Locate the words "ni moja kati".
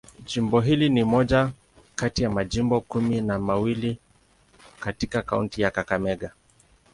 0.89-2.23